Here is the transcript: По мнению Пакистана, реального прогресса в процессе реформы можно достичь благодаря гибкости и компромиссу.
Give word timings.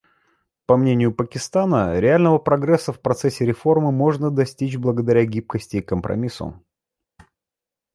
По 0.65 0.77
мнению 0.77 1.13
Пакистана, 1.13 1.99
реального 1.99 2.39
прогресса 2.39 2.91
в 2.91 2.99
процессе 3.01 3.45
реформы 3.45 3.91
можно 3.91 4.31
достичь 4.31 4.75
благодаря 4.75 5.25
гибкости 5.25 5.77
и 5.77 5.81
компромиссу. 5.81 6.59